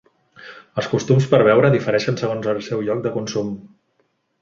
Els 0.81 0.87
costums 0.93 1.27
per 1.35 1.41
beure 1.49 1.71
difereixen 1.77 2.19
segons 2.25 2.51
el 2.57 2.65
seu 2.71 2.85
lloc 2.91 3.07
de 3.07 3.17
consum. 3.19 3.57